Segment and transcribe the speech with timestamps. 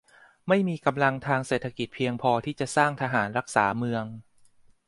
[0.47, 4.05] ไม่มีกำลังทางเศรษฐกิจเพียงพอที่จะสร้างทหารรักษาเมือง